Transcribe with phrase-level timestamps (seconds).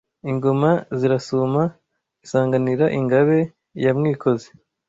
[0.31, 1.63] Ingoma zirasuma
[2.25, 3.37] isanganira ingabe
[3.83, 4.49] ya Mwikozi